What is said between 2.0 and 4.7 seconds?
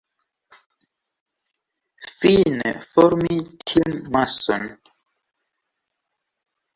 Fine formi tiun mason.